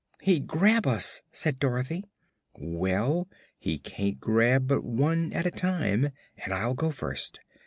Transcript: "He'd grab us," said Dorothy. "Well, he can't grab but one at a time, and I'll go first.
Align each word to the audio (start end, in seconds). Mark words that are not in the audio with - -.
"He'd 0.23 0.47
grab 0.47 0.87
us," 0.87 1.21
said 1.31 1.59
Dorothy. 1.59 2.03
"Well, 2.55 3.27
he 3.59 3.77
can't 3.77 4.19
grab 4.19 4.65
but 4.67 4.83
one 4.83 5.31
at 5.31 5.45
a 5.45 5.51
time, 5.51 6.09
and 6.43 6.51
I'll 6.51 6.73
go 6.73 6.89
first. 6.89 7.39